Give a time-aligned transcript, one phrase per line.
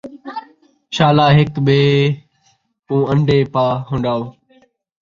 [0.95, 1.81] شالا ہک ٻئے
[2.87, 4.21] کوں ان٘ڈے پا ہن٘ڈھاؤ